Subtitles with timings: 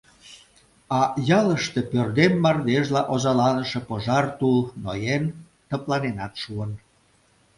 [0.99, 0.99] А
[1.39, 5.23] ялыште пӧрдем мардежла озаланыше пожар тул ноен,
[5.69, 6.71] тыпланенат шуын.